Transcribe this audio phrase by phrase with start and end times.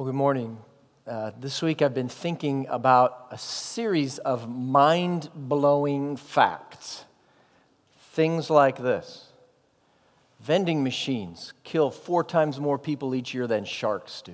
[0.00, 0.56] Well, good morning.
[1.06, 7.04] Uh, this week I've been thinking about a series of mind blowing facts.
[8.12, 9.26] Things like this
[10.40, 14.32] vending machines kill four times more people each year than sharks do.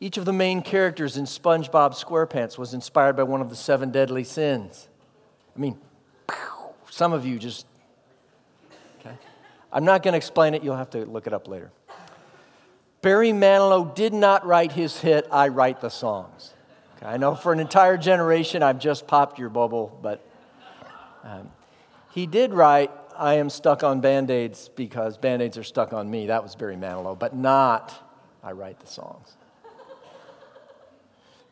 [0.00, 3.90] Each of the main characters in SpongeBob SquarePants was inspired by one of the seven
[3.90, 4.88] deadly sins.
[5.54, 5.78] I mean,
[6.88, 7.66] some of you just
[9.72, 11.70] I'm not going to explain it, you'll have to look it up later.
[13.00, 16.52] Barry Manilow did not write his hit, I Write the Songs.
[16.96, 20.24] Okay, I know for an entire generation I've just popped your bubble, but
[21.24, 21.50] um,
[22.12, 26.10] he did write, I am stuck on band aids because band aids are stuck on
[26.10, 26.26] me.
[26.26, 27.92] That was Barry Manilow, but not,
[28.42, 29.36] I write the songs.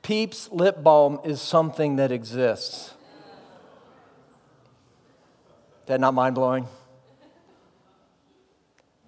[0.02, 2.94] Peeps lip balm is something that exists.
[5.82, 6.66] Is that not mind blowing?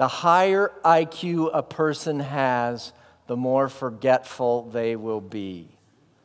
[0.02, 2.92] The higher IQ a person has,
[3.28, 5.68] the more forgetful they will be.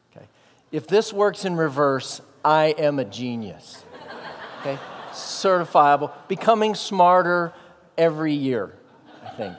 [0.10, 0.26] Okay?
[0.72, 3.86] If this works in reverse, I am a genius.
[4.62, 4.80] Okay?
[5.12, 7.54] Certifiable, becoming smarter
[8.00, 8.74] every year,
[9.24, 9.56] I think.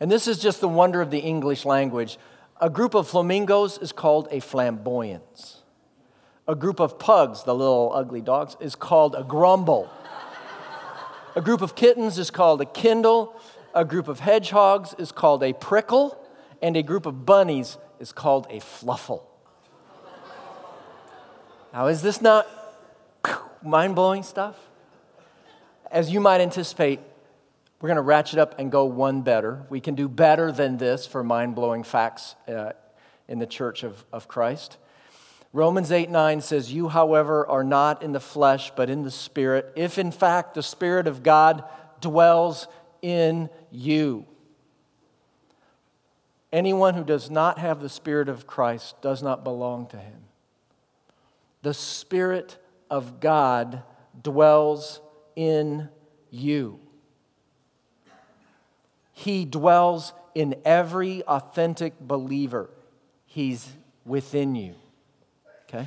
[0.00, 2.18] And this is just the wonder of the English language.
[2.60, 5.62] A group of flamingos is called a flamboyance.
[6.46, 9.90] A group of pugs, the little ugly dogs, is called a grumble.
[11.36, 13.40] A group of kittens is called a kindle,
[13.72, 16.18] a group of hedgehogs is called a prickle,
[16.60, 19.26] and a group of bunnies is called a fluffle.
[21.72, 22.48] Now, is this not
[23.62, 24.56] mind blowing stuff?
[25.90, 26.98] As you might anticipate,
[27.80, 29.64] we're going to ratchet up and go one better.
[29.70, 32.72] We can do better than this for mind blowing facts uh,
[33.28, 34.78] in the church of, of Christ.
[35.52, 39.72] Romans 8 9 says, You, however, are not in the flesh, but in the Spirit,
[39.76, 41.64] if in fact the Spirit of God
[42.00, 42.68] dwells
[43.02, 44.26] in you.
[46.52, 50.20] Anyone who does not have the Spirit of Christ does not belong to him.
[51.62, 52.56] The Spirit
[52.90, 53.82] of God
[54.20, 55.00] dwells
[55.36, 55.88] in
[56.30, 56.80] you.
[59.12, 62.70] He dwells in every authentic believer,
[63.26, 63.68] He's
[64.04, 64.74] within you.
[65.72, 65.86] Okay?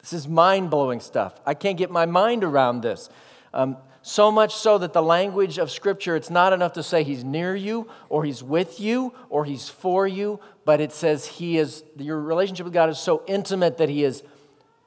[0.00, 1.38] This is mind blowing stuff.
[1.44, 3.10] I can't get my mind around this.
[3.52, 7.24] Um, so much so that the language of Scripture, it's not enough to say He's
[7.24, 11.84] near you or He's with you or He's for you, but it says He is,
[11.98, 14.22] your relationship with God is so intimate that He is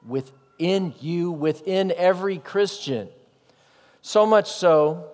[0.06, 3.08] within you, within every Christian.
[4.00, 5.08] So much so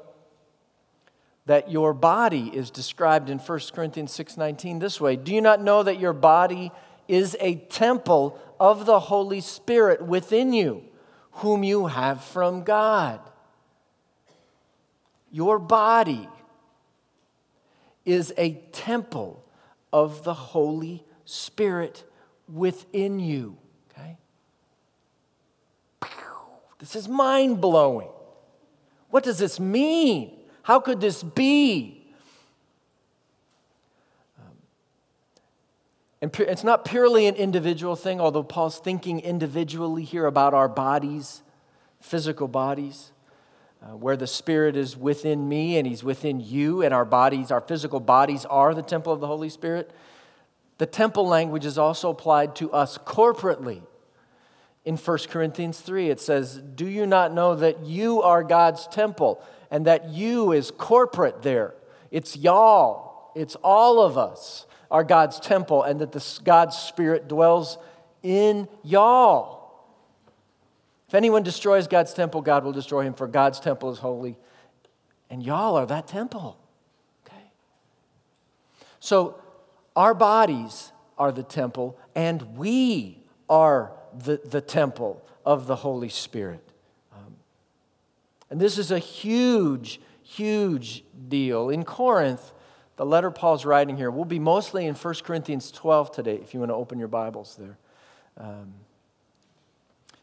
[1.44, 5.16] that your body is described in 1 Corinthians 6:19 this way.
[5.16, 6.72] Do you not know that your body
[7.08, 10.84] is a temple of the Holy Spirit within you,
[11.32, 13.20] whom you have from God.
[15.32, 16.28] Your body
[18.04, 19.44] is a temple
[19.92, 22.04] of the Holy Spirit
[22.52, 23.56] within you.
[23.90, 24.16] Okay?
[26.78, 28.08] This is mind blowing.
[29.10, 30.38] What does this mean?
[30.62, 31.97] How could this be?
[36.20, 41.42] And it's not purely an individual thing, although Paul's thinking individually here about our bodies,
[42.00, 43.12] physical bodies,
[43.82, 47.60] uh, where the Spirit is within me and He's within you, and our bodies, our
[47.60, 49.92] physical bodies, are the temple of the Holy Spirit.
[50.78, 53.82] The temple language is also applied to us corporately.
[54.84, 59.42] In 1 Corinthians 3, it says, Do you not know that you are God's temple
[59.70, 61.74] and that you is corporate there?
[62.10, 67.78] It's y'all, it's all of us are God's temple and that the, God's Spirit dwells
[68.22, 69.58] in y'all.
[71.08, 74.36] If anyone destroys God's temple, God will destroy him, for God's temple is holy,
[75.30, 76.58] and y'all are that temple.
[77.26, 77.50] Okay?
[79.00, 79.40] So,
[79.96, 86.62] our bodies are the temple, and we are the, the temple of the Holy Spirit.
[87.12, 87.36] Um,
[88.50, 91.70] and this is a huge, huge deal.
[91.70, 92.52] In Corinth,
[92.98, 96.58] the letter Paul's writing here will be mostly in 1 Corinthians 12 today, if you
[96.58, 97.78] want to open your Bibles there.
[98.36, 98.74] Um,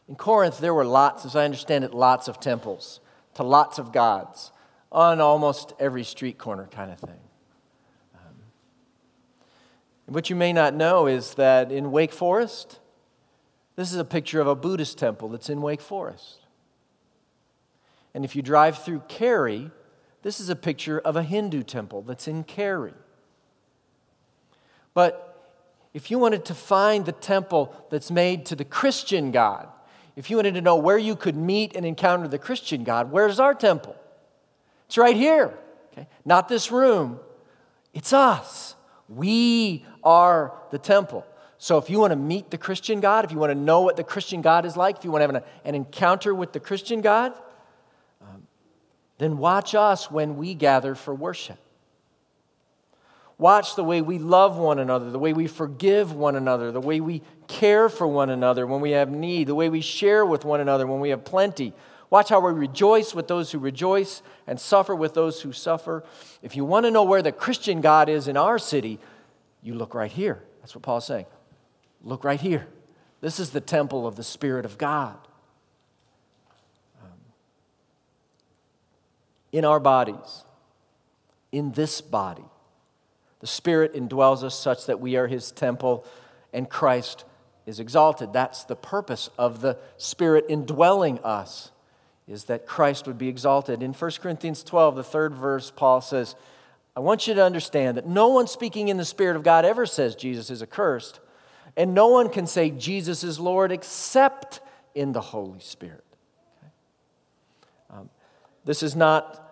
[0.06, 3.00] in Corinth, there were lots, as I understand it, lots of temples
[3.34, 4.52] to lots of gods
[4.92, 7.18] on almost every street corner kind of thing.
[8.14, 8.34] Um,
[10.04, 12.78] what you may not know is that in Wake Forest,
[13.74, 16.40] this is a picture of a Buddhist temple that's in Wake Forest.
[18.12, 19.70] And if you drive through Cary,
[20.26, 22.94] this is a picture of a Hindu temple that's in Cary.
[24.92, 25.54] But
[25.94, 29.68] if you wanted to find the temple that's made to the Christian God,
[30.16, 33.38] if you wanted to know where you could meet and encounter the Christian God, where's
[33.38, 33.94] our temple?
[34.86, 35.56] It's right here,
[35.92, 36.08] okay?
[36.24, 37.20] Not this room.
[37.94, 38.74] It's us.
[39.08, 41.24] We are the temple.
[41.56, 43.94] So if you want to meet the Christian God, if you want to know what
[43.94, 46.58] the Christian God is like, if you want to have an, an encounter with the
[46.58, 47.32] Christian God,
[49.18, 51.58] then watch us when we gather for worship.
[53.38, 57.00] Watch the way we love one another, the way we forgive one another, the way
[57.00, 60.60] we care for one another when we have need, the way we share with one
[60.60, 61.74] another when we have plenty.
[62.08, 66.02] Watch how we rejoice with those who rejoice and suffer with those who suffer.
[66.40, 68.98] If you want to know where the Christian God is in our city,
[69.62, 70.42] you look right here.
[70.60, 71.26] That's what Paul's saying.
[72.02, 72.66] Look right here.
[73.20, 75.18] This is the temple of the Spirit of God.
[79.56, 80.44] In our bodies,
[81.50, 82.44] in this body,
[83.40, 86.04] the Spirit indwells us such that we are His temple
[86.52, 87.24] and Christ
[87.64, 88.34] is exalted.
[88.34, 91.70] That's the purpose of the Spirit indwelling us,
[92.28, 93.82] is that Christ would be exalted.
[93.82, 96.34] In 1 Corinthians 12, the third verse, Paul says,
[96.94, 99.86] I want you to understand that no one speaking in the Spirit of God ever
[99.86, 101.18] says Jesus is accursed,
[101.78, 104.60] and no one can say Jesus is Lord except
[104.94, 106.04] in the Holy Spirit.
[106.58, 106.72] Okay?
[107.98, 108.10] Um,
[108.66, 109.45] this is not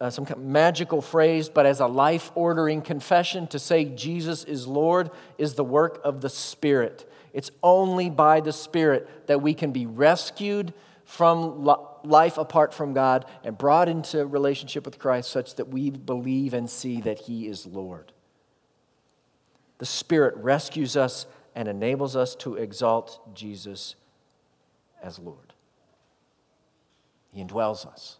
[0.00, 4.44] uh, some kind of magical phrase, but as a life ordering confession to say Jesus
[4.44, 7.10] is Lord is the work of the Spirit.
[7.32, 10.72] It's only by the Spirit that we can be rescued
[11.04, 11.64] from
[12.04, 16.68] life apart from God and brought into relationship with Christ such that we believe and
[16.68, 18.12] see that He is Lord.
[19.78, 23.96] The Spirit rescues us and enables us to exalt Jesus
[25.02, 25.54] as Lord.
[27.32, 28.17] He indwells us.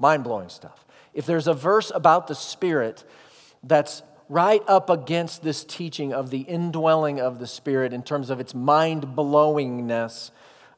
[0.00, 0.84] Mind blowing stuff.
[1.12, 3.04] If there's a verse about the Spirit
[3.62, 8.40] that's right up against this teaching of the indwelling of the Spirit in terms of
[8.40, 10.30] its mind blowingness,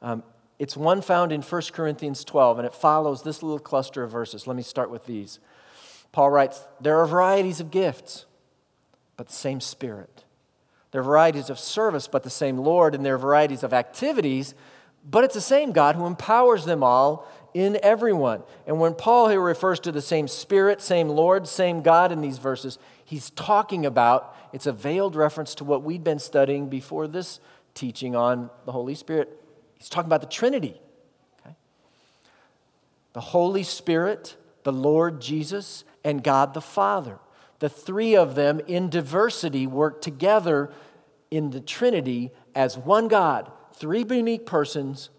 [0.02, 0.24] um,
[0.58, 4.46] it's one found in 1 Corinthians 12, and it follows this little cluster of verses.
[4.46, 5.38] Let me start with these.
[6.10, 8.26] Paul writes There are varieties of gifts,
[9.16, 10.24] but the same Spirit.
[10.90, 14.54] There are varieties of service, but the same Lord, and there are varieties of activities,
[15.08, 18.42] but it's the same God who empowers them all in everyone.
[18.66, 22.38] And when Paul here refers to the same Spirit, same Lord, same God in these
[22.38, 27.40] verses, he's talking about, it's a veiled reference to what we'd been studying before this
[27.74, 29.40] teaching on the Holy Spirit.
[29.74, 30.80] He's talking about the Trinity.
[31.40, 31.54] Okay?
[33.12, 37.18] The Holy Spirit, the Lord Jesus, and God the Father.
[37.58, 40.72] The three of them in diversity work together
[41.30, 45.10] in the Trinity as one God, three unique persons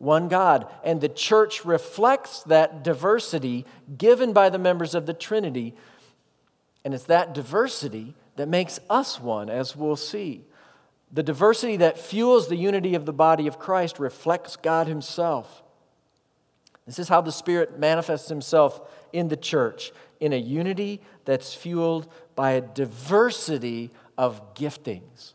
[0.00, 0.66] one God.
[0.82, 3.66] And the church reflects that diversity
[3.96, 5.74] given by the members of the Trinity.
[6.84, 10.44] And it's that diversity that makes us one, as we'll see.
[11.12, 15.62] The diversity that fuels the unity of the body of Christ reflects God Himself.
[16.86, 18.80] This is how the Spirit manifests Himself
[19.12, 25.34] in the church, in a unity that's fueled by a diversity of giftings.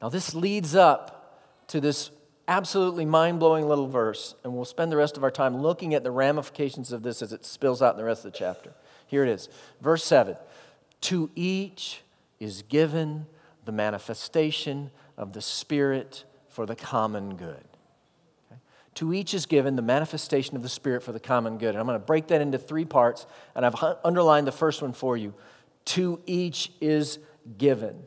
[0.00, 2.10] Now, this leads up to this
[2.48, 6.02] absolutely mind blowing little verse, and we'll spend the rest of our time looking at
[6.02, 8.72] the ramifications of this as it spills out in the rest of the chapter.
[9.06, 9.48] Here it is,
[9.80, 10.36] verse 7
[11.02, 12.02] To each
[12.40, 13.26] is given
[13.64, 17.64] the manifestation of the Spirit for the common good.
[18.50, 18.60] Okay?
[18.96, 21.70] To each is given the manifestation of the Spirit for the common good.
[21.70, 24.92] And I'm going to break that into three parts, and I've underlined the first one
[24.92, 25.34] for you.
[25.86, 27.18] To each is
[27.58, 28.02] given.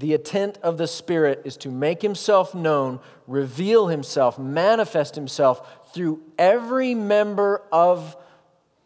[0.00, 6.22] The intent of the Spirit is to make himself known, reveal himself, manifest himself through
[6.38, 8.16] every member of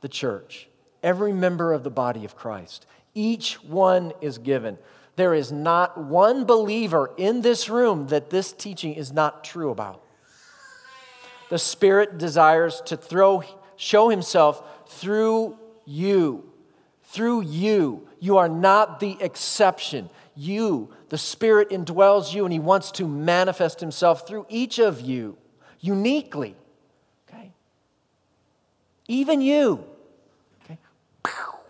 [0.00, 0.66] the church,
[1.04, 2.86] every member of the body of Christ.
[3.14, 4.76] Each one is given.
[5.14, 10.02] There is not one believer in this room that this teaching is not true about.
[11.48, 13.44] The Spirit desires to throw,
[13.76, 16.50] show himself through you.
[17.04, 18.08] Through you.
[18.18, 20.90] You are not the exception you.
[21.08, 25.36] The Spirit indwells you, and He wants to manifest Himself through each of you
[25.80, 26.56] uniquely.
[27.28, 27.52] Okay?
[29.06, 29.84] Even you.
[30.64, 30.78] Okay?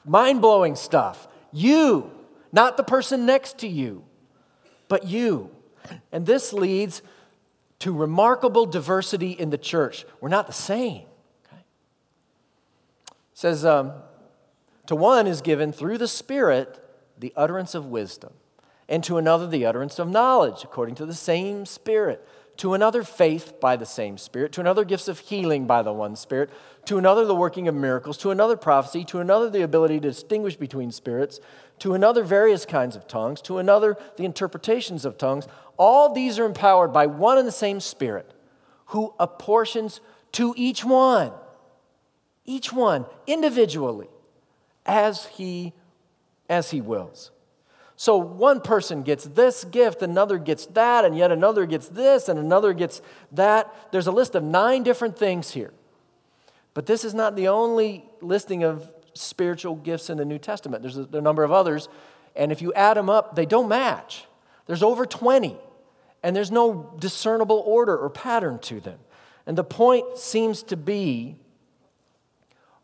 [0.05, 1.27] Mind blowing stuff.
[1.53, 2.11] You,
[2.53, 4.05] not the person next to you,
[4.89, 5.51] but you.
[6.13, 7.03] And this leads
[7.81, 10.07] to remarkable diversity in the church.
[10.21, 11.03] We're not the same.
[11.47, 11.63] Okay?
[13.35, 13.93] Says, um,
[14.87, 16.81] to one is given through the Spirit
[17.19, 18.33] the utterance of wisdom
[18.89, 22.27] and to another the utterance of knowledge, according to the same Spirit,
[22.57, 26.17] to another faith by the same Spirit, to another gifts of healing by the one
[26.17, 26.51] Spirit,
[26.85, 30.57] to another the working of miracles, to another prophecy, to another the ability to distinguish
[30.57, 31.41] between spirits,
[31.79, 35.49] to another various kinds of tongues, to another the interpretations of tongues.
[35.77, 38.33] All these are empowered by one and the same Spirit,
[38.87, 40.01] who apportions
[40.33, 41.33] to each one,
[42.45, 44.09] each one individually,
[44.87, 45.73] as he
[46.49, 47.31] as he wills.
[47.97, 52.39] So one person gets this gift, another gets that, and yet another gets this, and
[52.39, 53.01] another gets
[53.33, 53.73] that.
[53.93, 55.73] There's a list of nine different things here.
[56.75, 60.83] But this is not the only listing of spiritual gifts in the New Testament.
[60.83, 61.89] There's a, a number of others,
[62.35, 64.27] and if you add them up, they don't match.
[64.67, 65.57] There's over 20,
[66.25, 68.99] and there's no discernible order or pattern to them.
[69.47, 71.37] And the point seems to be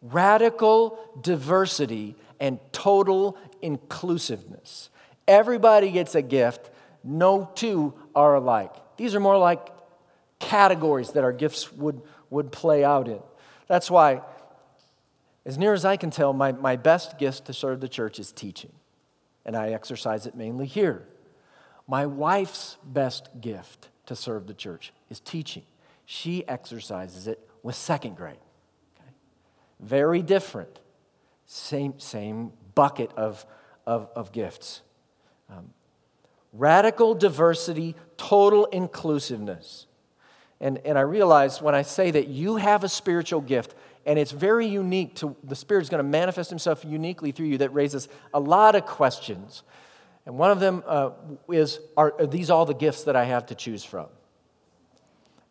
[0.03, 4.89] radical diversity and total inclusiveness.
[5.31, 6.73] Everybody gets a gift.
[7.05, 8.75] No two are alike.
[8.97, 9.69] These are more like
[10.41, 13.21] categories that our gifts would, would play out in.
[13.69, 14.23] That's why,
[15.47, 18.33] as near as I can tell, my, my best gift to serve the church is
[18.33, 18.73] teaching.
[19.47, 21.07] And I exercise it mainly here.
[21.87, 25.63] My wife's best gift to serve the church is teaching.
[26.07, 28.35] She exercises it with second grade.
[28.97, 29.11] Okay?
[29.79, 30.81] Very different.
[31.47, 33.47] Same, same bucket of,
[33.87, 34.83] of, of gifts.
[35.51, 35.71] Um,
[36.53, 39.87] radical diversity, total inclusiveness.
[40.61, 44.31] And, and I realize when I say that you have a spiritual gift, and it's
[44.31, 48.41] very unique to the Spirit's going to manifest Himself uniquely through you, that raises a
[48.41, 49.63] lot of questions.
[50.27, 51.11] And one of them uh,
[51.49, 54.07] is are, are these all the gifts that I have to choose from?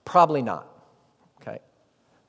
[0.06, 0.68] Probably not.
[1.42, 1.60] Okay?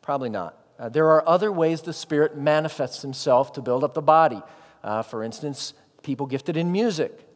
[0.01, 0.57] Probably not.
[0.79, 4.41] Uh, there are other ways the Spirit manifests Himself to build up the body.
[4.83, 7.27] Uh, for instance, people gifted in music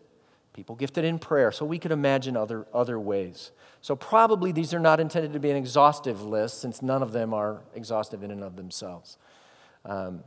[0.54, 1.52] people gifted in prayer.
[1.52, 3.50] So we could imagine other, other ways.
[3.82, 7.34] So probably these are not intended to be an exhaustive list since none of them
[7.34, 9.18] are exhaustive in and of themselves.
[9.84, 10.22] Um,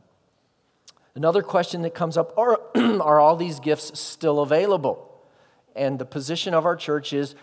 [1.16, 5.24] another question that comes up are, are all these gifts still available?
[5.76, 7.34] And the position of our church is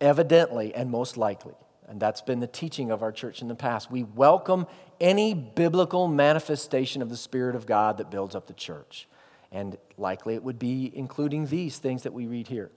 [0.00, 1.54] evidently and most likely.
[1.88, 3.88] And that's been the teaching of our church in the past.
[3.88, 4.66] We welcome
[5.00, 9.06] any biblical manifestation of the Spirit of God that builds up the church.
[9.56, 12.70] And likely it would be including these things that we read here.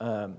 [0.00, 0.38] Um,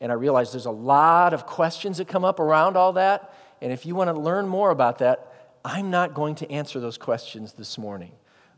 [0.00, 3.32] and I realize there's a lot of questions that come up around all that.
[3.62, 5.32] And if you want to learn more about that,
[5.64, 8.10] I'm not going to answer those questions this morning.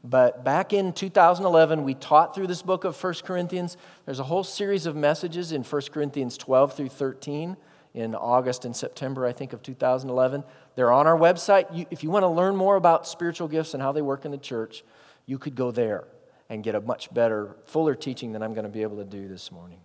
[0.02, 3.76] But back in 2011, we taught through this book of 1 Corinthians.
[4.06, 7.58] There's a whole series of messages in 1 Corinthians 12 through 13
[7.92, 10.44] in August and September, I think, of 2011.
[10.76, 11.66] They're on our website.
[11.76, 14.30] You, if you want to learn more about spiritual gifts and how they work in
[14.30, 14.82] the church,
[15.30, 16.08] you could go there
[16.48, 19.28] and get a much better, fuller teaching than I'm going to be able to do
[19.28, 19.78] this morning.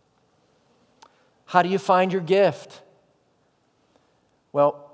[1.46, 2.82] How do you find your gift?
[4.52, 4.92] Well,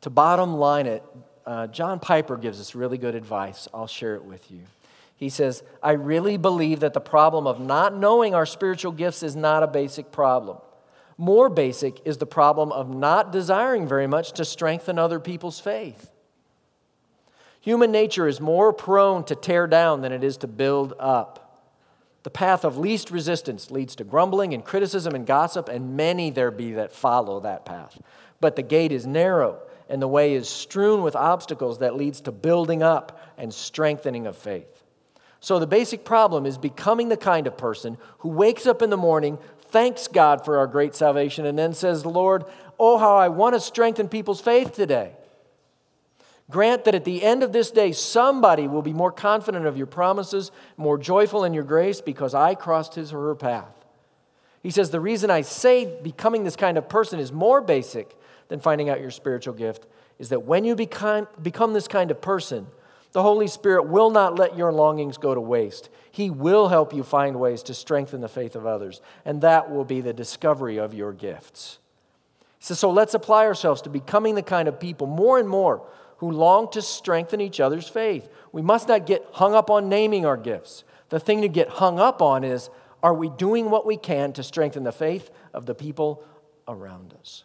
[0.00, 1.04] to bottom line it,
[1.44, 3.68] uh, John Piper gives us really good advice.
[3.74, 4.60] I'll share it with you.
[5.16, 9.36] He says, I really believe that the problem of not knowing our spiritual gifts is
[9.36, 10.56] not a basic problem.
[11.18, 16.10] More basic is the problem of not desiring very much to strengthen other people's faith.
[17.60, 21.46] Human nature is more prone to tear down than it is to build up.
[22.22, 26.50] The path of least resistance leads to grumbling and criticism and gossip, and many there
[26.50, 28.00] be that follow that path.
[28.40, 32.32] But the gate is narrow, and the way is strewn with obstacles that leads to
[32.32, 34.84] building up and strengthening of faith.
[35.40, 38.96] So the basic problem is becoming the kind of person who wakes up in the
[38.96, 39.38] morning,
[39.68, 42.44] thanks God for our great salvation, and then says, Lord,
[42.78, 45.12] oh, how I want to strengthen people's faith today.
[46.50, 49.86] Grant that at the end of this day, somebody will be more confident of your
[49.86, 53.72] promises, more joyful in your grace, because I crossed his or her path.
[54.62, 58.16] He says, The reason I say becoming this kind of person is more basic
[58.48, 59.86] than finding out your spiritual gift
[60.18, 62.66] is that when you become, become this kind of person,
[63.12, 65.88] the Holy Spirit will not let your longings go to waste.
[66.10, 69.84] He will help you find ways to strengthen the faith of others, and that will
[69.84, 71.78] be the discovery of your gifts.
[72.58, 75.82] He says, So let's apply ourselves to becoming the kind of people more and more
[76.20, 78.28] who long to strengthen each other's faith.
[78.52, 80.84] We must not get hung up on naming our gifts.
[81.08, 82.68] The thing to get hung up on is
[83.02, 86.22] are we doing what we can to strengthen the faith of the people
[86.68, 87.44] around us?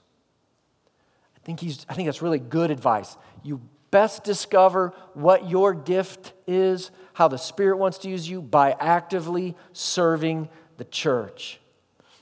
[1.37, 3.15] I think, he's, I think that's really good advice.
[3.43, 8.75] You best discover what your gift is, how the Spirit wants to use you by
[8.77, 11.61] actively serving the church.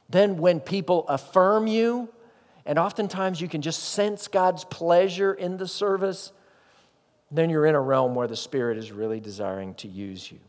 [0.07, 2.09] Then, when people affirm you,
[2.63, 6.31] and oftentimes you can just sense God's pleasure in the service,
[7.33, 10.39] then you're in a realm where the Spirit is really desiring to use you.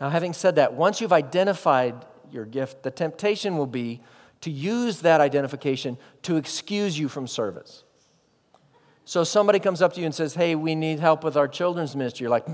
[0.00, 4.02] Now, having said that, once you've identified your gift, the temptation will be
[4.42, 7.84] to use that identification to excuse you from service.
[9.04, 11.94] So somebody comes up to you and says, Hey, we need help with our children's
[11.94, 12.24] ministry.
[12.24, 12.46] You're like,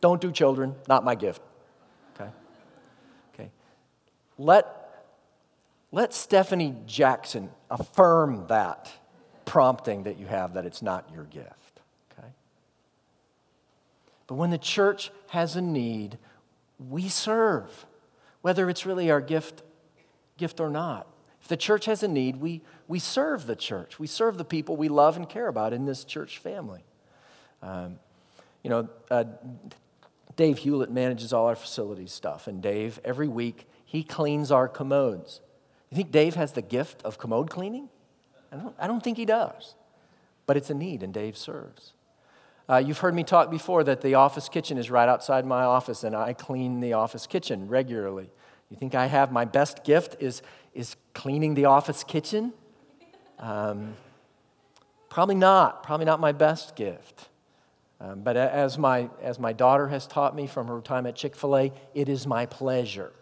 [0.00, 1.42] Don't do children, not my gift.
[2.14, 2.30] Okay?
[3.34, 3.50] Okay.
[4.38, 5.04] Let,
[5.92, 8.90] let Stephanie Jackson affirm that
[9.44, 11.69] prompting that you have that it's not your gift.
[14.30, 16.16] But when the church has a need,
[16.78, 17.84] we serve,
[18.42, 19.64] whether it's really our gift,
[20.36, 21.08] gift or not.
[21.42, 23.98] If the church has a need, we, we serve the church.
[23.98, 26.84] We serve the people we love and care about in this church family.
[27.60, 27.98] Um,
[28.62, 29.24] you know, uh,
[30.36, 35.40] Dave Hewlett manages all our facility stuff, and Dave, every week, he cleans our commodes.
[35.90, 37.88] You think Dave has the gift of commode cleaning?
[38.52, 39.74] I don't, I don't think he does,
[40.46, 41.94] but it's a need, and Dave serves.
[42.70, 46.04] Uh, you've heard me talk before that the office kitchen is right outside my office,
[46.04, 48.30] and I clean the office kitchen regularly.
[48.70, 50.40] You think I have my best gift is,
[50.72, 52.52] is cleaning the office kitchen?
[53.40, 53.94] Um,
[55.08, 55.82] probably not.
[55.82, 57.28] Probably not my best gift.
[58.00, 61.34] Um, but as my, as my daughter has taught me from her time at Chick
[61.34, 63.12] fil A, it is my pleasure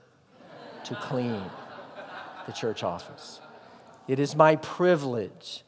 [0.85, 1.43] to clean
[2.47, 3.40] the church office.
[4.07, 5.64] It is my privilege.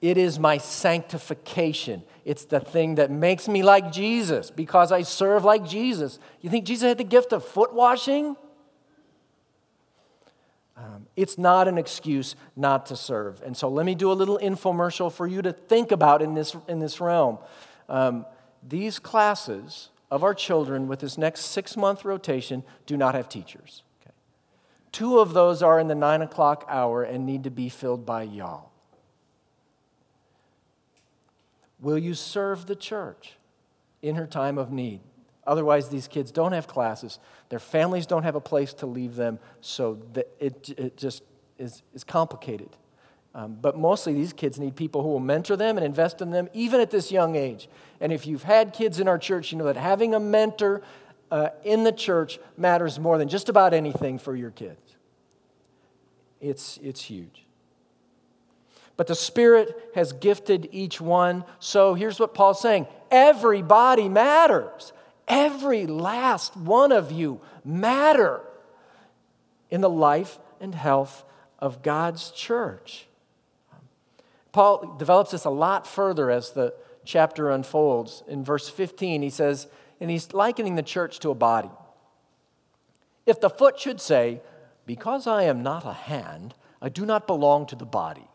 [0.00, 2.02] It is my sanctification.
[2.24, 6.18] It's the thing that makes me like Jesus because I serve like Jesus.
[6.40, 8.36] You think Jesus had the gift of foot washing?
[10.76, 13.40] Um, it's not an excuse not to serve.
[13.42, 16.54] And so let me do a little infomercial for you to think about in this,
[16.68, 17.38] in this realm.
[17.88, 18.26] Um,
[18.62, 23.82] these classes of our children with this next six month rotation do not have teachers.
[24.02, 24.14] Okay?
[24.92, 28.24] Two of those are in the nine o'clock hour and need to be filled by
[28.24, 28.70] y'all.
[31.80, 33.34] Will you serve the church
[34.02, 35.00] in her time of need?
[35.46, 37.18] Otherwise, these kids don't have classes.
[37.50, 39.98] Their families don't have a place to leave them, so
[40.40, 41.22] it, it just
[41.58, 42.70] is, is complicated.
[43.34, 46.48] Um, but mostly these kids need people who will mentor them and invest in them,
[46.54, 47.68] even at this young age.
[48.00, 50.82] And if you've had kids in our church, you know that having a mentor
[51.30, 54.80] uh, in the church matters more than just about anything for your kids.
[56.40, 57.45] It's, it's huge.
[58.96, 61.44] But the Spirit has gifted each one.
[61.58, 64.92] So here's what Paul's saying everybody matters.
[65.28, 68.40] Every last one of you matter
[69.70, 71.24] in the life and health
[71.58, 73.06] of God's church.
[74.52, 78.22] Paul develops this a lot further as the chapter unfolds.
[78.28, 79.66] In verse 15, he says,
[80.00, 81.70] and he's likening the church to a body.
[83.24, 84.40] If the foot should say,
[84.84, 88.28] Because I am not a hand, I do not belong to the body,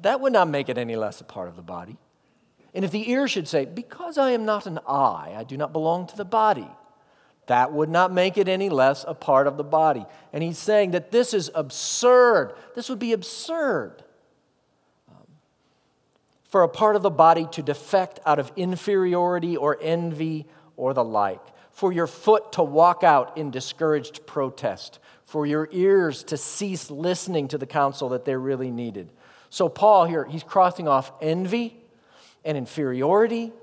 [0.00, 1.96] that would not make it any less a part of the body.
[2.74, 5.72] And if the ear should say, Because I am not an eye, I do not
[5.72, 6.68] belong to the body,
[7.46, 10.04] that would not make it any less a part of the body.
[10.32, 12.54] And he's saying that this is absurd.
[12.74, 14.02] This would be absurd
[15.08, 15.26] um,
[16.44, 21.04] for a part of the body to defect out of inferiority or envy or the
[21.04, 26.90] like, for your foot to walk out in discouraged protest, for your ears to cease
[26.90, 29.10] listening to the counsel that they really needed.
[29.56, 31.78] So, Paul here, he's crossing off envy
[32.44, 33.54] and inferiority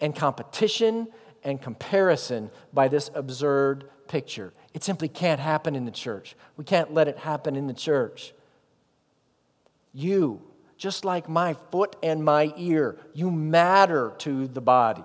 [0.00, 1.08] and competition
[1.42, 4.52] and comparison by this absurd picture.
[4.74, 6.36] It simply can't happen in the church.
[6.56, 8.32] We can't let it happen in the church.
[9.92, 10.40] You
[10.76, 12.96] just like my foot and my ear.
[13.12, 15.02] You matter to the body.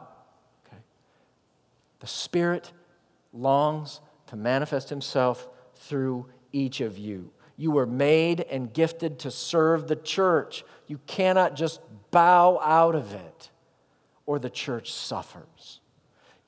[0.67, 0.77] Okay?
[2.01, 2.71] The Spirit
[3.34, 7.31] longs to manifest Himself through each of you.
[7.58, 10.63] You were made and gifted to serve the church.
[10.88, 11.80] You cannot just
[12.12, 13.50] bow out of it,
[14.26, 15.80] or the church suffers.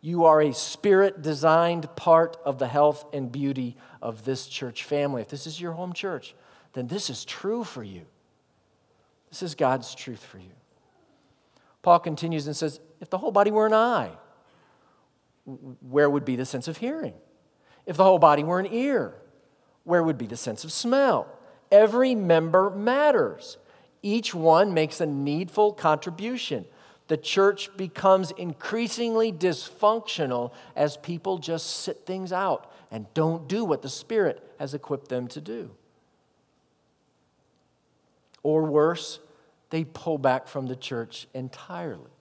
[0.02, 5.22] You are a spirit designed part of the health and beauty of this church family.
[5.22, 6.36] If this is your home church,
[6.74, 8.06] then this is true for you.
[9.30, 10.52] This is God's truth for you.
[11.82, 14.12] Paul continues and says, if the whole body were an eye,
[15.46, 17.14] where would be the sense of hearing?
[17.86, 19.16] If the whole body were an ear,
[19.88, 21.28] where would be the sense of smell?
[21.72, 23.58] Every member matters.
[24.04, 26.66] Each one makes a needful contribution.
[27.08, 33.82] The church becomes increasingly dysfunctional as people just sit things out and don't do what
[33.82, 35.72] the Spirit has equipped them to do.
[38.44, 39.20] Or worse,
[39.70, 42.12] they pull back from the church entirely.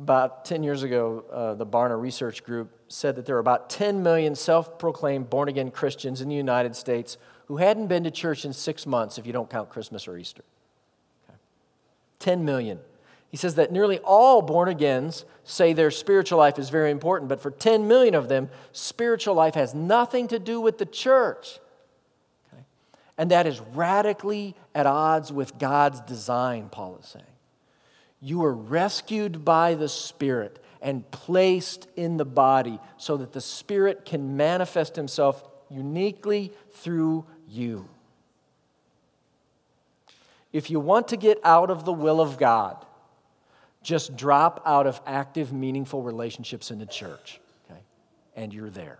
[0.00, 4.02] About 10 years ago, uh, the Barna Research Group said that there are about 10
[4.02, 8.44] million self proclaimed born again Christians in the United States who hadn't been to church
[8.44, 10.44] in six months if you don't count Christmas or Easter.
[11.28, 11.38] Okay.
[12.18, 12.80] 10 million.
[13.30, 17.40] He says that nearly all born agains say their spiritual life is very important, but
[17.40, 21.60] for 10 million of them, spiritual life has nothing to do with the church.
[23.16, 27.24] And that is radically at odds with God's design, Paul is saying.
[28.20, 34.04] You were rescued by the Spirit and placed in the body so that the Spirit
[34.04, 37.88] can manifest Himself uniquely through you.
[40.52, 42.84] If you want to get out of the will of God,
[43.82, 47.40] just drop out of active, meaningful relationships in the church,
[47.70, 47.80] okay?
[48.34, 48.98] And you're there.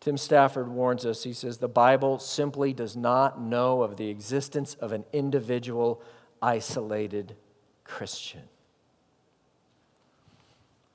[0.00, 1.24] Tim Stafford warns us.
[1.24, 6.00] He says, The Bible simply does not know of the existence of an individual,
[6.40, 7.34] isolated
[7.86, 8.42] Christian.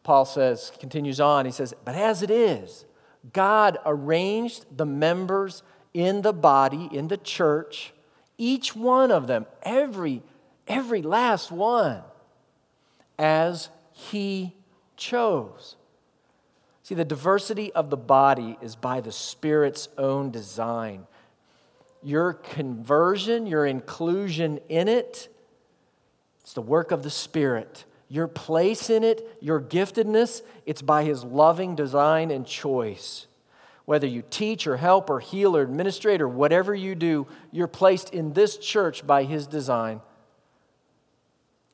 [0.04, 2.86] Paul says, continues on, he says, But as it is,
[3.34, 7.94] God arranged the members in the body, in the church,
[8.38, 10.24] each one of them, every,
[10.68, 12.02] every last one,
[13.20, 14.56] as he
[14.98, 15.76] chose.
[16.84, 21.06] See, the diversity of the body is by the Spirit's own design.
[22.02, 25.30] Your conversion, your inclusion in it,
[26.42, 27.86] it's the work of the Spirit.
[28.10, 33.28] Your place in it, your giftedness, it's by His loving design and choice.
[33.86, 38.14] Whether you teach or help or heal or administrate or whatever you do, you're placed
[38.14, 40.02] in this church by His design,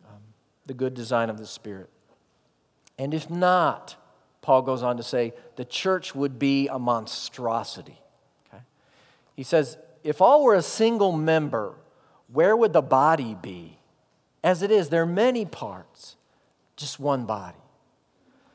[0.07, 0.19] um,
[0.65, 1.89] the good design of the Spirit.
[2.99, 3.95] And if not,
[4.41, 7.99] Paul goes on to say, the church would be a monstrosity.
[8.47, 8.63] Okay?
[9.35, 11.75] He says, if all were a single member,
[12.31, 13.76] where would the body be?
[14.47, 16.15] As it is, there are many parts,
[16.77, 17.57] just one body.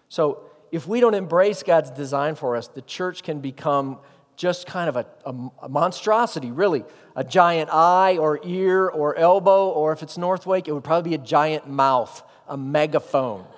[0.09, 3.99] So if we don't embrace God's design for us, the church can become
[4.35, 6.87] just kind of a, a, a, monstrosity, really.
[7.15, 11.15] A giant eye or ear or elbow, or if it's Northwake, it would probably be
[11.15, 13.45] a giant mouth, a megaphone.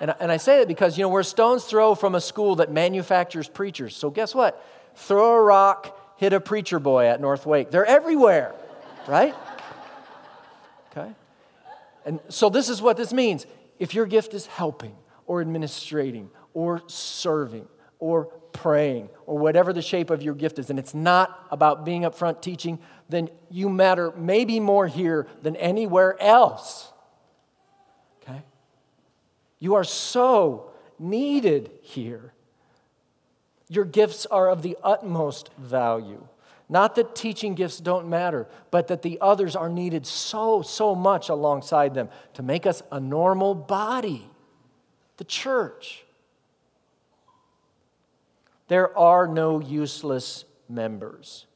[0.00, 2.56] And, and I say that because, you know, we're a stone's throw from a school
[2.56, 3.96] that manufactures preachers.
[3.96, 4.64] So guess what?
[4.96, 7.72] Throw a rock, hit a preacher boy at North Wake.
[7.72, 8.54] They're everywhere,
[9.08, 9.34] right?
[10.96, 11.12] Okay?
[12.04, 13.46] And so this is what this means.
[13.78, 17.66] If your gift is helping, or administrating or serving
[17.98, 22.04] or praying or whatever the shape of your gift is, and it's not about being
[22.04, 26.92] up front teaching, then you matter maybe more here than anywhere else.
[28.22, 28.42] Okay?
[29.58, 32.32] You are so needed here.
[33.68, 36.26] Your gifts are of the utmost value.
[36.68, 41.28] Not that teaching gifts don't matter, but that the others are needed so, so much
[41.28, 44.30] alongside them to make us a normal body
[45.16, 46.04] the church.
[48.68, 51.46] There are no useless members.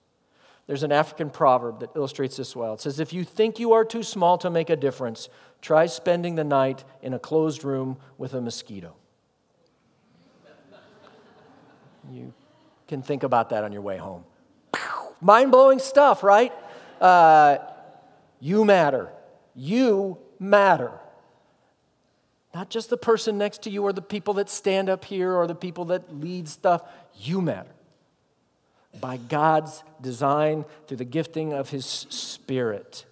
[0.66, 2.74] There's an African proverb that illustrates this well.
[2.74, 5.30] It says, If you think you are too small to make a difference,
[5.62, 8.94] try spending the night in a closed room with a mosquito.
[12.12, 12.32] You
[12.86, 14.24] can think about that on your way home.
[15.20, 16.52] Mind blowing stuff, right?
[17.00, 17.58] Uh,
[18.40, 19.10] you matter.
[19.54, 20.92] You matter.
[22.54, 25.46] Not just the person next to you or the people that stand up here or
[25.46, 26.82] the people that lead stuff.
[27.16, 27.70] You matter.
[29.00, 33.04] By God's design, through the gifting of His Spirit.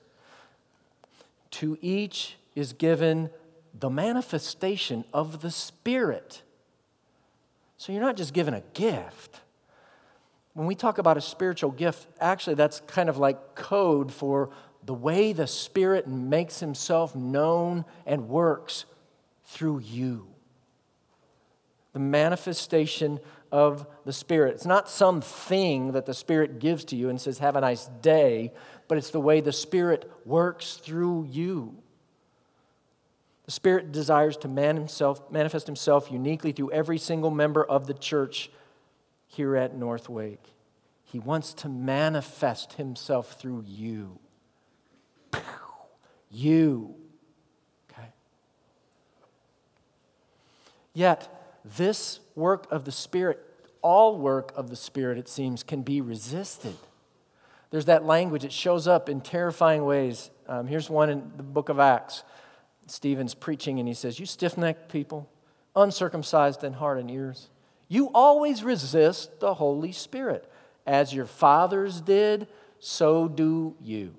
[1.52, 3.30] To each is given
[3.78, 6.42] the manifestation of the Spirit.
[7.76, 9.40] So you're not just given a gift.
[10.56, 14.48] When we talk about a spiritual gift, actually, that's kind of like code for
[14.86, 18.86] the way the Spirit makes Himself known and works
[19.44, 20.26] through you.
[21.92, 23.20] The manifestation
[23.52, 24.54] of the Spirit.
[24.54, 27.90] It's not some thing that the Spirit gives to you and says, Have a nice
[28.00, 28.54] day,
[28.88, 31.76] but it's the way the Spirit works through you.
[33.44, 37.92] The Spirit desires to man himself, manifest Himself uniquely through every single member of the
[37.92, 38.50] church
[39.26, 40.42] here at Northwake.
[41.04, 44.18] He wants to manifest Himself through you.
[46.30, 46.96] You.
[47.90, 48.08] Okay?
[50.92, 53.40] Yet, this work of the Spirit,
[53.82, 56.76] all work of the Spirit, it seems, can be resisted.
[57.70, 60.30] There's that language, it shows up in terrifying ways.
[60.48, 62.22] Um, here's one in the book of Acts.
[62.86, 65.28] Stephen's preaching, and he says, You stiff necked people,
[65.74, 67.48] uncircumcised in heart and ears,
[67.88, 70.50] you always resist the Holy Spirit.
[70.86, 72.46] As your fathers did,
[72.78, 74.14] so do you.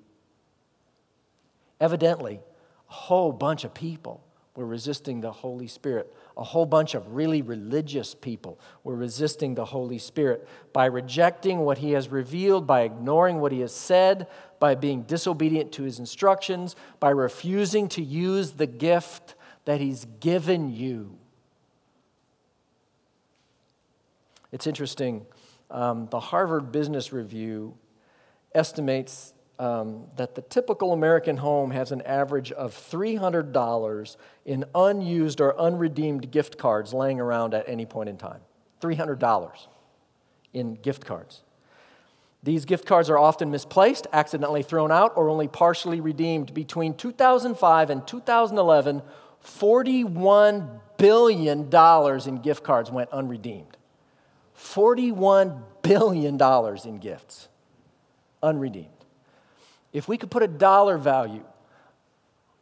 [1.80, 2.40] Evidently,
[2.88, 4.22] a whole bunch of people
[4.54, 9.64] were resisting the Holy Spirit a whole bunch of really religious people were resisting the
[9.64, 14.28] Holy Spirit by rejecting what He has revealed, by ignoring what He has said,
[14.60, 20.72] by being disobedient to His instructions, by refusing to use the gift that He's given
[20.72, 21.17] you.
[24.52, 25.26] It's interesting.
[25.70, 27.76] Um, the Harvard Business Review
[28.54, 35.58] estimates um, that the typical American home has an average of $300 in unused or
[35.60, 38.40] unredeemed gift cards laying around at any point in time.
[38.80, 39.50] $300
[40.54, 41.42] in gift cards.
[42.42, 46.54] These gift cards are often misplaced, accidentally thrown out, or only partially redeemed.
[46.54, 49.02] Between 2005 and 2011,
[49.44, 51.68] $41 billion
[52.28, 53.77] in gift cards went unredeemed.
[54.58, 56.40] $41 billion
[56.84, 57.48] in gifts,
[58.42, 58.88] unredeemed.
[59.92, 61.44] If we could put a dollar value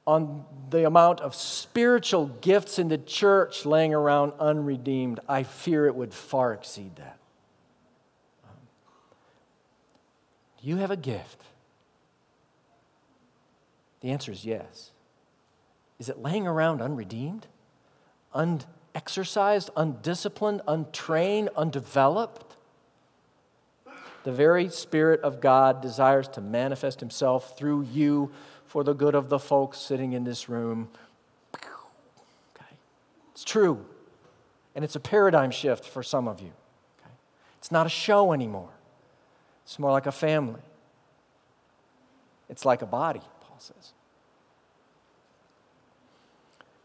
[0.07, 5.95] on the amount of spiritual gifts in the church laying around unredeemed, I fear it
[5.95, 7.19] would far exceed that.
[10.61, 11.43] Do you have a gift?
[14.01, 14.93] The answer is yes.
[15.99, 17.47] Is it laying around unredeemed,
[18.97, 22.57] unexercised, undisciplined, untrained, undeveloped?
[24.25, 28.33] The very Spirit of God desires to manifest Himself through you
[28.65, 30.89] for the good of the folks sitting in this room.
[31.55, 32.75] Okay.
[33.33, 33.85] It's true.
[34.75, 36.53] And it's a paradigm shift for some of you.
[37.01, 37.15] Okay.
[37.59, 38.71] It's not a show anymore,
[39.65, 40.61] it's more like a family.
[42.49, 43.93] It's like a body, Paul says.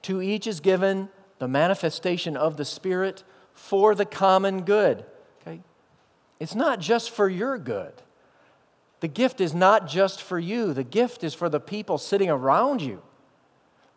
[0.03, 1.09] To each is given
[1.41, 3.23] the manifestation of the Spirit
[3.55, 5.03] for the common good.
[5.41, 5.59] Okay?
[6.39, 7.93] It's not just for your good.
[8.99, 12.83] The gift is not just for you, the gift is for the people sitting around
[12.83, 13.01] you.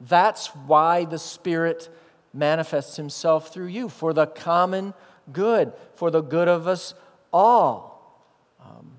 [0.01, 1.95] That's why the Spirit
[2.33, 4.95] manifests Himself through you, for the common
[5.31, 6.95] good, for the good of us
[7.31, 8.27] all.
[8.65, 8.93] Um,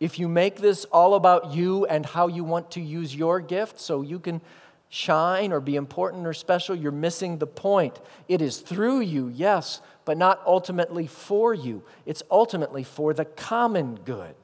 [0.00, 3.78] if you make this all about you and how you want to use your gift
[3.78, 4.40] so you can
[4.88, 7.98] shine or be important or special, you're missing the point.
[8.28, 11.82] It is through you, yes, but not ultimately for you.
[12.04, 14.34] It's ultimately for the common good.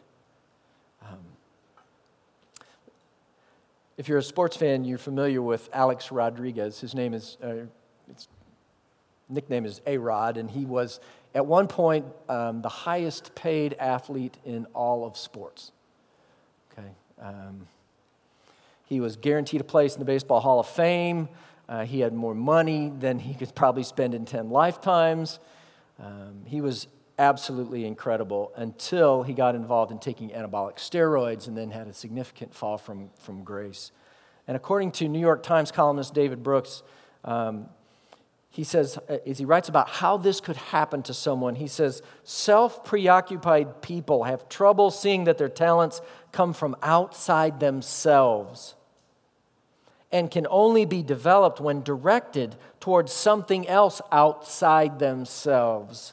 [3.98, 6.80] If you're a sports fan, you're familiar with Alex Rodriguez.
[6.80, 7.66] His name is, uh,
[8.08, 8.26] his
[9.28, 10.98] nickname is A Rod, and he was
[11.34, 15.72] at one point um, the highest paid athlete in all of sports.
[16.72, 16.88] Okay.
[17.20, 17.68] Um,
[18.92, 21.28] he was guaranteed a place in the Baseball Hall of Fame.
[21.66, 25.40] Uh, he had more money than he could probably spend in 10 lifetimes.
[25.98, 31.70] Um, he was absolutely incredible until he got involved in taking anabolic steroids and then
[31.70, 33.92] had a significant fall from, from grace.
[34.46, 36.82] And according to New York Times columnist David Brooks,
[37.24, 37.70] um,
[38.50, 42.02] he says, uh, as he writes about how this could happen to someone, he says,
[42.24, 48.74] self preoccupied people have trouble seeing that their talents come from outside themselves
[50.12, 56.12] and can only be developed when directed towards something else outside themselves.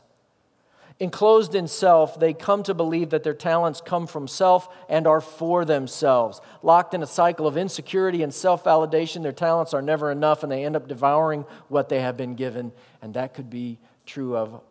[1.02, 5.22] Enclosed in self, they come to believe that their talents come from self and are
[5.22, 6.42] for themselves.
[6.62, 10.52] Locked in a cycle of insecurity and self validation, their talents are never enough and
[10.52, 12.74] they end up devouring what they have been given.
[13.02, 14.62] And that could be true of,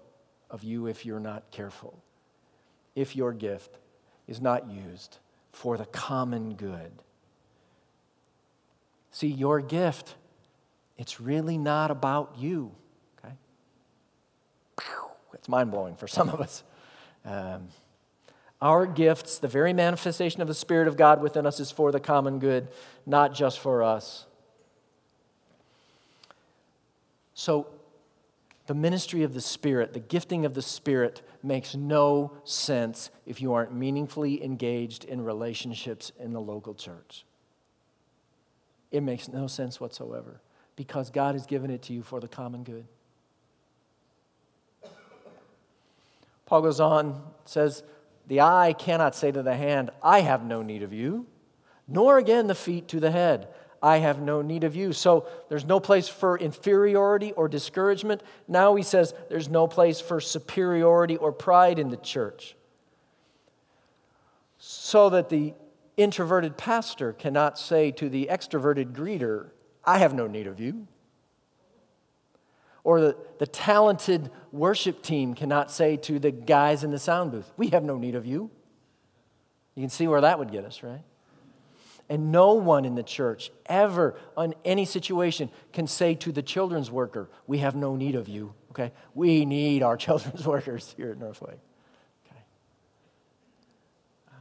[0.50, 1.98] of you if you're not careful.
[2.94, 3.78] If your gift
[4.26, 5.18] is not used
[5.52, 6.92] for the common good.
[9.18, 10.14] See, your gift,
[10.96, 12.70] it's really not about you.
[13.18, 13.35] Okay?
[15.35, 16.62] It's mind blowing for some of us.
[17.24, 17.66] Um,
[18.62, 21.98] our gifts, the very manifestation of the Spirit of God within us, is for the
[21.98, 22.68] common good,
[23.07, 24.24] not just for us.
[27.35, 27.66] So,
[28.68, 33.52] the ministry of the Spirit, the gifting of the Spirit, makes no sense if you
[33.52, 37.24] aren't meaningfully engaged in relationships in the local church.
[38.90, 40.40] It makes no sense whatsoever
[40.77, 42.87] because God has given it to you for the common good.
[46.46, 47.83] Paul goes on, says,
[48.27, 51.27] The eye cannot say to the hand, I have no need of you,
[51.87, 53.48] nor again the feet to the head,
[53.83, 54.92] I have no need of you.
[54.92, 58.22] So there's no place for inferiority or discouragement.
[58.46, 62.57] Now he says there's no place for superiority or pride in the church.
[64.59, 65.55] So that the
[65.98, 69.50] introverted pastor cannot say to the extroverted greeter,
[69.84, 70.87] I have no need of you
[72.88, 77.52] or the, the talented worship team cannot say to the guys in the sound booth,
[77.58, 78.50] We have no need of you.
[79.74, 81.02] You can see where that would get us, right?
[82.08, 86.90] And no one in the church ever, on any situation, can say to the children's
[86.90, 88.54] worker, We have no need of you.
[88.70, 88.92] Okay?
[89.14, 91.61] We need our children's workers here at Northwake.
[92.26, 92.40] Okay.
[94.28, 94.40] Um,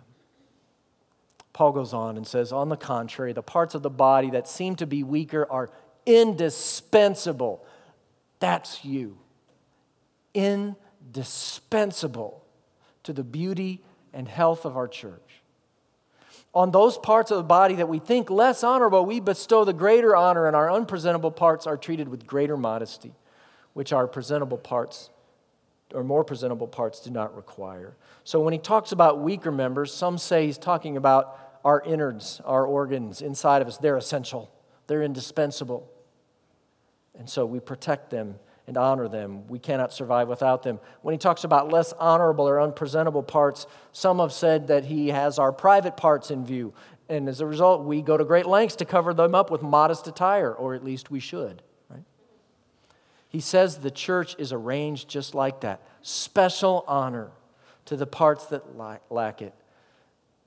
[1.58, 4.76] Paul goes on and says, On the contrary, the parts of the body that seem
[4.76, 5.72] to be weaker are
[6.06, 7.66] indispensable.
[8.40, 9.18] That's you.
[10.36, 12.44] Indispensable
[13.02, 15.42] to the beauty and health of our church.
[16.54, 20.16] On those parts of the body that we think less honorable, we bestow the greater
[20.16, 23.16] honor, and our unpresentable parts are treated with greater modesty,
[23.74, 25.10] which our presentable parts
[25.94, 27.96] or more presentable parts do not require.
[28.24, 32.66] So when he talks about weaker members, some say he's talking about our innards, our
[32.66, 33.76] organs inside of us.
[33.76, 34.50] They're essential,
[34.88, 35.92] they're indispensable.
[37.20, 38.36] And so we protect them
[38.68, 39.46] and honor them.
[39.50, 40.80] We cannot survive without them.
[41.02, 45.40] When he talks about less honorable or unpresentable parts, some have said that he has
[45.40, 46.74] our private parts in view.
[47.10, 50.08] And as a result, we go to great lengths to cover them up with modest
[50.08, 51.62] attire, or at least we should.
[51.90, 52.04] Right?
[53.28, 57.32] He says the church is arranged just like that special honor
[57.86, 58.64] to the parts that
[59.10, 59.54] lack it.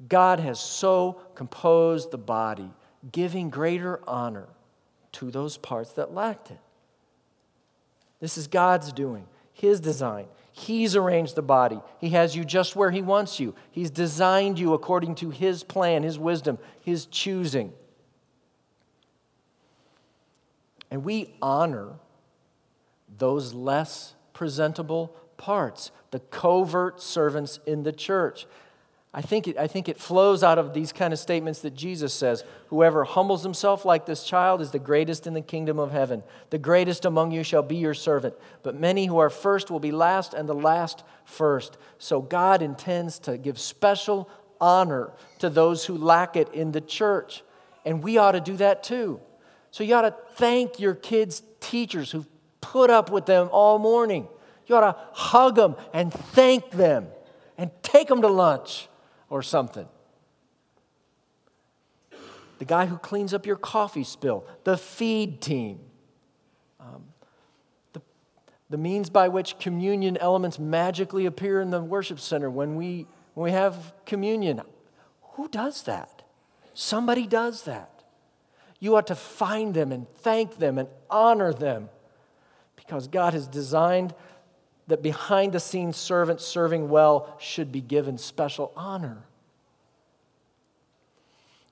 [0.09, 2.71] God has so composed the body,
[3.13, 4.47] giving greater honor
[5.13, 6.59] to those parts that lacked it.
[8.21, 10.27] This is God's doing, His design.
[10.53, 11.81] He's arranged the body.
[11.99, 13.55] He has you just where He wants you.
[13.71, 17.73] He's designed you according to His plan, His wisdom, His choosing.
[20.91, 21.95] And we honor
[23.19, 28.47] those less presentable parts, the covert servants in the church.
[29.13, 32.15] I think, it, I think it flows out of these kind of statements that Jesus
[32.15, 36.23] says Whoever humbles himself like this child is the greatest in the kingdom of heaven.
[36.51, 38.35] The greatest among you shall be your servant.
[38.63, 41.77] But many who are first will be last, and the last first.
[41.99, 47.43] So God intends to give special honor to those who lack it in the church.
[47.85, 49.21] And we ought to do that too.
[49.73, 52.29] So you ought to thank your kids' teachers who've
[52.61, 54.29] put up with them all morning.
[54.67, 57.09] You ought to hug them and thank them
[57.59, 58.87] and take them to lunch
[59.31, 59.89] or something.
[62.59, 65.81] The guy who cleans up your coffee spill, the feed team,
[66.79, 67.05] um,
[67.95, 68.03] the,
[68.69, 73.45] the means by which communion elements magically appear in the worship center when we, when
[73.45, 74.61] we have communion.
[75.37, 76.23] Who does that?
[76.75, 78.03] Somebody does that.
[78.79, 81.89] You ought to find them and thank them and honor them
[82.77, 84.15] because God has designed
[84.91, 89.25] that behind the scenes servants serving well should be given special honor.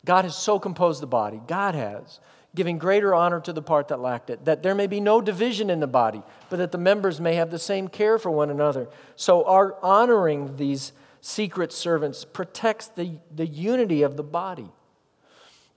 [0.05, 2.21] God has so composed the body, God has,
[2.55, 5.69] giving greater honor to the part that lacked it, that there may be no division
[5.69, 8.89] in the body, but that the members may have the same care for one another.
[9.17, 14.71] So, our honoring these secret servants protects the, the unity of the body.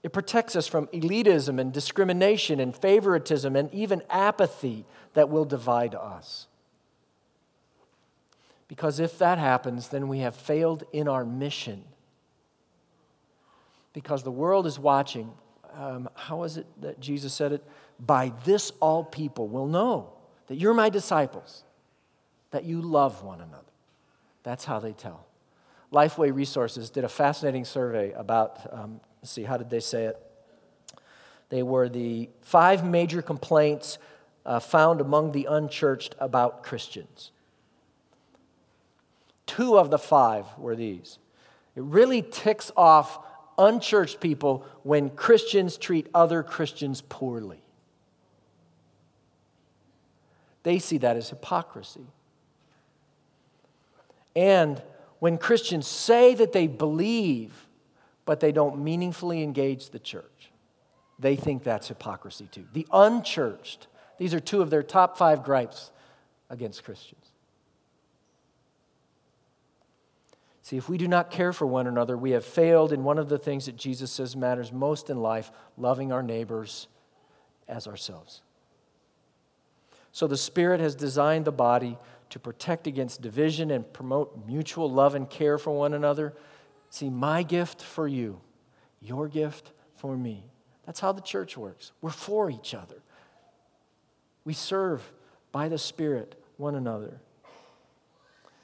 [0.02, 5.94] It protects us from elitism and discrimination and favoritism and even apathy that will divide
[5.94, 6.46] us.
[8.72, 11.84] Because if that happens, then we have failed in our mission.
[13.92, 15.30] Because the world is watching.
[15.74, 17.62] Um, how is it that Jesus said it?
[18.00, 20.14] By this, all people will know
[20.46, 21.64] that you're my disciples,
[22.50, 23.62] that you love one another.
[24.42, 25.26] That's how they tell.
[25.92, 30.16] Lifeway Resources did a fascinating survey about, um, let's see, how did they say it?
[31.50, 33.98] They were the five major complaints
[34.46, 37.32] uh, found among the unchurched about Christians.
[39.56, 41.18] Two of the five were these.
[41.76, 43.18] It really ticks off
[43.58, 47.62] unchurched people when Christians treat other Christians poorly.
[50.62, 52.06] They see that as hypocrisy.
[54.34, 54.80] And
[55.18, 57.52] when Christians say that they believe,
[58.24, 60.50] but they don't meaningfully engage the church,
[61.18, 62.64] they think that's hypocrisy too.
[62.72, 63.86] The unchurched,
[64.16, 65.90] these are two of their top five gripes
[66.48, 67.21] against Christians.
[70.62, 73.28] See, if we do not care for one another, we have failed in one of
[73.28, 76.86] the things that Jesus says matters most in life loving our neighbors
[77.68, 78.42] as ourselves.
[80.12, 81.98] So the Spirit has designed the body
[82.30, 86.32] to protect against division and promote mutual love and care for one another.
[86.90, 88.40] See, my gift for you,
[89.00, 90.44] your gift for me.
[90.86, 91.92] That's how the church works.
[92.00, 93.02] We're for each other.
[94.44, 95.12] We serve
[95.50, 97.20] by the Spirit one another.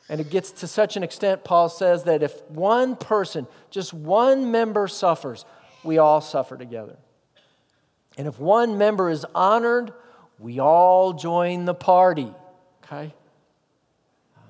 [0.08, 4.50] And it gets to such an extent, Paul says, that if one person, just one
[4.50, 5.44] member suffers,
[5.84, 6.96] we all suffer together.
[8.16, 9.92] And if one member is honored,
[10.38, 12.32] we all join the party.
[12.84, 13.14] Okay?
[14.36, 14.42] Um,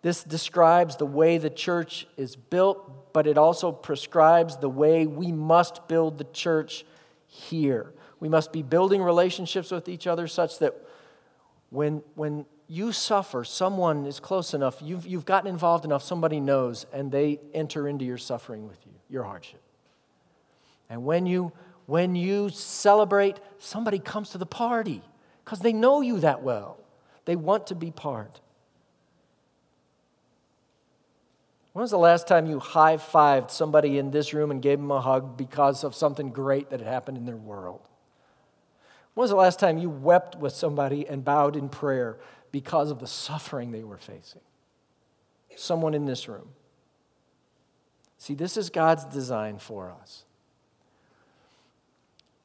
[0.00, 5.30] this describes the way the church is built, but it also prescribes the way we
[5.30, 6.84] must build the church
[7.26, 7.92] here.
[8.18, 10.74] We must be building relationships with each other such that
[11.70, 16.86] when, when you suffer, someone is close enough, you've, you've gotten involved enough, somebody knows,
[16.92, 19.60] and they enter into your suffering with you, your hardship.
[20.88, 21.52] And when you,
[21.86, 25.02] when you celebrate, somebody comes to the party
[25.44, 26.78] because they know you that well.
[27.24, 28.40] They want to be part.
[31.72, 34.90] When was the last time you high fived somebody in this room and gave them
[34.90, 37.80] a hug because of something great that had happened in their world?
[39.14, 42.18] When was the last time you wept with somebody and bowed in prayer
[42.52, 44.42] because of the suffering they were facing.
[45.56, 46.48] Someone in this room.
[48.18, 50.24] See, this is God's design for us.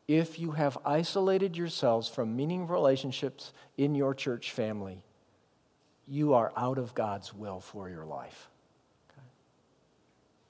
[0.07, 5.03] If you have isolated yourselves from meaningful relationships in your church family,
[6.07, 8.49] you are out of God's will for your life.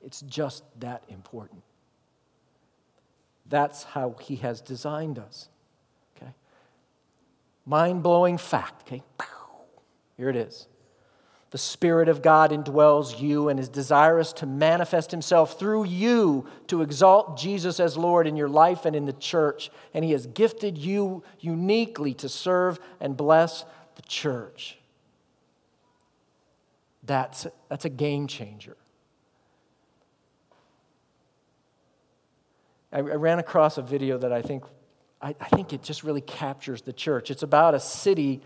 [0.05, 1.63] It's just that important.
[3.49, 5.49] That's how He has designed us.
[6.15, 6.31] Okay?
[7.65, 8.83] Mind blowing fact.
[8.87, 9.01] Okay?
[10.17, 10.67] Here it is.
[11.51, 16.81] The Spirit of God indwells you and is desirous to manifest Himself through you to
[16.81, 19.69] exalt Jesus as Lord in your life and in the church.
[19.93, 23.63] And He has gifted you uniquely to serve and bless
[23.95, 24.77] the church.
[27.03, 28.75] That's, that's a game changer.
[32.91, 34.65] I, I ran across a video that I think,
[35.21, 37.31] I, I think it just really captures the church.
[37.31, 38.41] It's about a city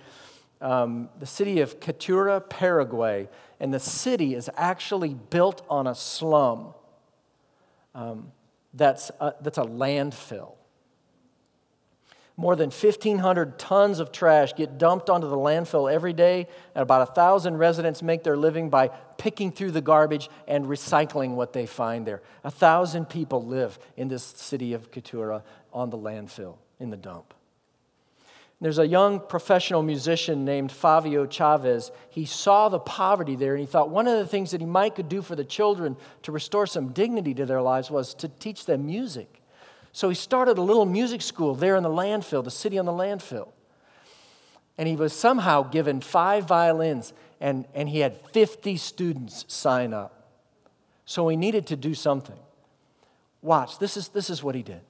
[0.61, 3.27] um, the city of Cateura, Paraguay,
[3.59, 6.73] and the city is actually built on a slum
[7.93, 8.31] um,
[8.73, 10.53] that's, a, that's a landfill.
[12.37, 17.07] More than 1,500 tons of trash get dumped onto the landfill every day, and about
[17.09, 18.87] 1,000 residents make their living by
[19.17, 22.21] picking through the garbage and recycling what they find there.
[22.43, 25.43] 1,000 people live in this city of Quechua
[25.73, 27.33] on the landfill, in the dump.
[28.61, 31.91] There's a young professional musician named Favio Chavez.
[32.11, 34.93] He saw the poverty there and he thought one of the things that he might
[34.93, 38.67] could do for the children to restore some dignity to their lives was to teach
[38.67, 39.41] them music.
[39.93, 42.91] So he started a little music school there in the landfill, the city on the
[42.91, 43.49] landfill.
[44.77, 50.29] And he was somehow given five violins and, and he had 50 students sign up.
[51.05, 52.37] So he needed to do something.
[53.41, 54.81] Watch, this is, this is what he did.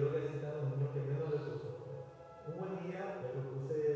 [0.00, 1.76] yo necesitaba un que menos recursos.
[2.48, 3.89] Un buen día me propuse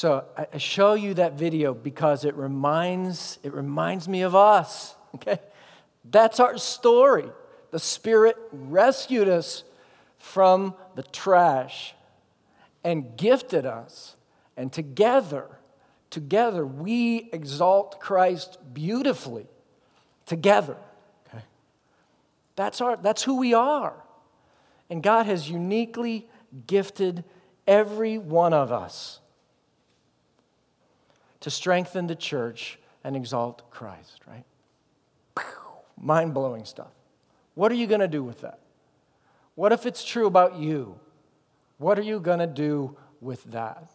[0.00, 4.94] So I show you that video because it reminds, it reminds me of us.
[5.14, 5.38] Okay?
[6.10, 7.28] That's our story.
[7.70, 9.64] The Spirit rescued us
[10.16, 11.94] from the trash
[12.82, 14.16] and gifted us.
[14.56, 15.46] And together,
[16.08, 19.48] together, we exalt Christ beautifully.
[20.24, 20.76] Together.
[21.28, 21.44] Okay?
[22.56, 23.94] That's, our, that's who we are.
[24.88, 26.26] And God has uniquely
[26.66, 27.22] gifted
[27.66, 29.19] every one of us
[31.40, 34.44] to strengthen the church and exalt Christ, right?
[35.98, 36.92] Mind blowing stuff.
[37.54, 38.60] What are you going to do with that?
[39.54, 40.98] What if it's true about you?
[41.78, 43.90] What are you going to do with that?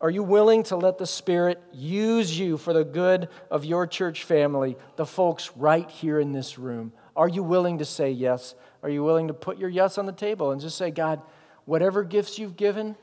[0.00, 4.24] Are you willing to let the Spirit use you for the good of your church
[4.24, 6.92] family, the folks right here in this room?
[7.16, 8.54] Are you willing to say yes?
[8.82, 11.22] Are you willing to put your yes on the table and just say, God,
[11.64, 12.96] whatever gifts you've given,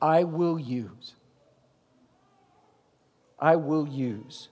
[0.00, 1.14] I will use.
[3.38, 4.48] I will use.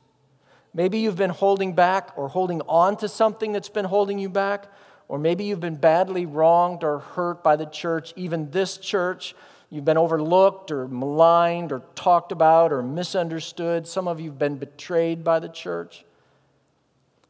[0.74, 4.66] Maybe you've been holding back or holding on to something that's been holding you back,
[5.08, 9.34] or maybe you've been badly wronged or hurt by the church, even this church.
[9.70, 13.86] You've been overlooked or maligned or talked about or misunderstood.
[13.86, 16.04] Some of you have been betrayed by the church.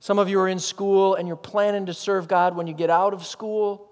[0.00, 2.90] Some of you are in school and you're planning to serve God when you get
[2.90, 3.88] out of school.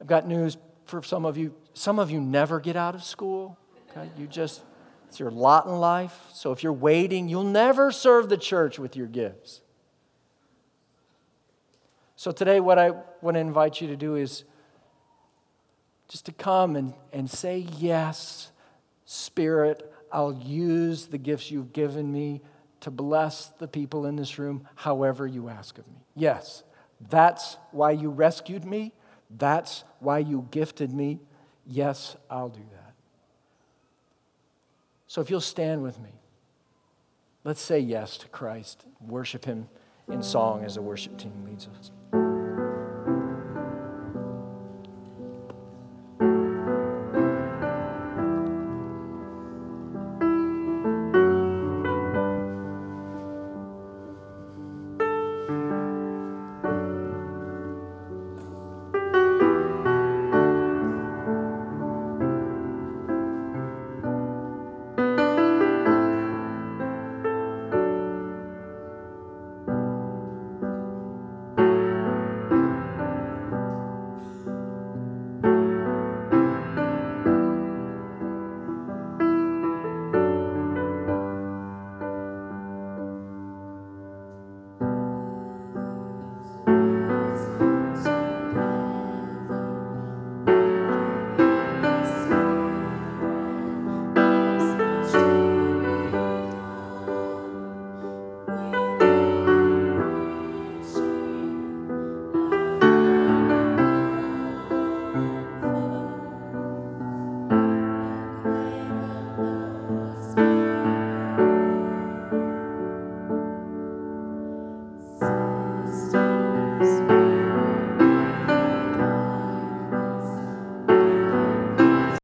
[0.00, 0.56] I've got news
[0.86, 1.54] for some of you.
[1.78, 3.56] Some of you never get out of school.
[3.90, 4.10] Okay?
[4.18, 4.64] You just,
[5.06, 6.18] it's your lot in life.
[6.34, 9.60] So if you're waiting, you'll never serve the church with your gifts.
[12.16, 14.42] So today, what I want to invite you to do is
[16.08, 18.50] just to come and, and say, Yes,
[19.04, 22.40] Spirit, I'll use the gifts you've given me
[22.80, 26.00] to bless the people in this room however you ask of me.
[26.16, 26.64] Yes,
[27.08, 28.94] that's why you rescued me.
[29.30, 31.20] That's why you gifted me.
[31.68, 32.94] Yes, I'll do that.
[35.06, 36.10] So if you'll stand with me,
[37.44, 39.68] let's say yes to Christ, worship Him
[40.10, 42.27] in song as the worship team leads us.